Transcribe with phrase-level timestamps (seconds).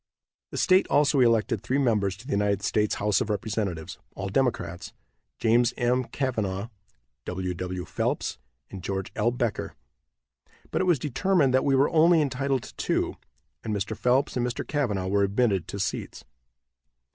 [0.49, 4.93] The state also elected three members to the United States house of representatives, all Democrats,
[5.37, 6.05] James M.
[6.05, 6.69] Cavanaugh,
[7.25, 7.53] W.
[7.53, 7.85] W.
[7.85, 8.39] Phelps
[8.71, 9.29] and George L.
[9.29, 9.75] Becker,
[10.71, 13.17] but it was determined that we were only entitled to two,
[13.63, 13.95] and Mr.
[13.95, 14.67] Phelps and Mr.
[14.67, 16.23] Cavanaugh were admitted to seats.